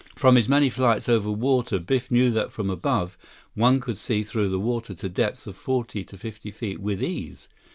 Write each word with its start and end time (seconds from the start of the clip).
From 0.15 0.35
his 0.35 0.49
many 0.49 0.71
flights 0.71 1.07
over 1.07 1.29
water, 1.29 1.77
Biff 1.77 2.09
knew 2.09 2.31
that 2.31 2.51
from 2.51 2.71
above, 2.71 3.19
one 3.53 3.79
could 3.79 3.99
see 3.99 4.23
through 4.23 4.49
the 4.49 4.59
water 4.59 4.95
to 4.95 5.09
depths 5.09 5.45
of 5.45 5.55
forty 5.55 6.03
to 6.05 6.17
fifty 6.17 6.49
feet 6.49 6.79
with 6.79 7.03
ease. 7.03 7.47